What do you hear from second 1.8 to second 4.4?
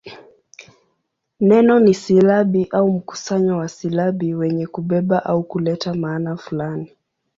silabi au mkusanyo wa silabi